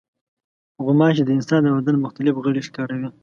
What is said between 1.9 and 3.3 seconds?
مختلف غړي ښکاروي.